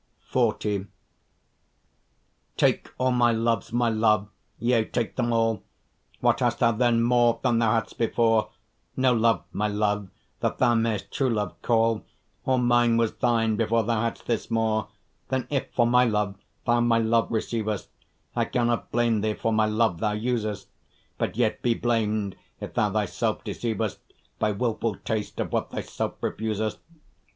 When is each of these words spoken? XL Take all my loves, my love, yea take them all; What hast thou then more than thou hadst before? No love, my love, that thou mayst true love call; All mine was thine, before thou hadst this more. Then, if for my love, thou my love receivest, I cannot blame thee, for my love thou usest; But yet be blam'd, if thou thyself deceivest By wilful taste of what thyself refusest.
XL 0.31 0.49
Take 2.57 2.89
all 2.97 3.11
my 3.11 3.31
loves, 3.31 3.71
my 3.71 3.87
love, 3.89 4.29
yea 4.57 4.83
take 4.83 5.15
them 5.15 5.31
all; 5.31 5.61
What 6.21 6.39
hast 6.39 6.57
thou 6.57 6.71
then 6.71 7.03
more 7.03 7.39
than 7.43 7.59
thou 7.59 7.73
hadst 7.73 7.99
before? 7.99 8.49
No 8.97 9.13
love, 9.13 9.43
my 9.51 9.67
love, 9.67 10.09
that 10.39 10.57
thou 10.57 10.73
mayst 10.73 11.11
true 11.11 11.29
love 11.29 11.53
call; 11.61 12.03
All 12.45 12.57
mine 12.57 12.97
was 12.97 13.13
thine, 13.17 13.55
before 13.57 13.83
thou 13.83 14.01
hadst 14.01 14.25
this 14.25 14.49
more. 14.49 14.87
Then, 15.29 15.45
if 15.51 15.71
for 15.71 15.85
my 15.85 16.05
love, 16.05 16.35
thou 16.65 16.79
my 16.79 16.97
love 16.97 17.31
receivest, 17.31 17.89
I 18.35 18.45
cannot 18.45 18.91
blame 18.91 19.21
thee, 19.21 19.35
for 19.35 19.53
my 19.53 19.67
love 19.67 19.99
thou 19.99 20.13
usest; 20.13 20.67
But 21.19 21.37
yet 21.37 21.61
be 21.61 21.75
blam'd, 21.75 22.35
if 22.59 22.73
thou 22.73 22.91
thyself 22.91 23.43
deceivest 23.43 23.99
By 24.39 24.51
wilful 24.51 24.95
taste 25.05 25.39
of 25.39 25.51
what 25.51 25.69
thyself 25.69 26.15
refusest. 26.21 26.79